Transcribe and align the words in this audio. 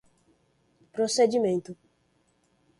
procedimento 0.93 1.77